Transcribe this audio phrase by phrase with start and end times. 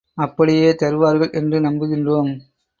[0.17, 2.31] அப்படியே தருவார்கள் என்று நம்புகின்றோம்.